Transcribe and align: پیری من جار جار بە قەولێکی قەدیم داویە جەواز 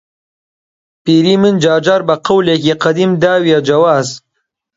پیری 1.03 1.35
من 1.41 1.55
جار 1.63 1.79
جار 1.85 2.01
بە 2.07 2.15
قەولێکی 2.25 2.79
قەدیم 2.83 3.11
داویە 3.21 3.59
جەواز 3.67 4.07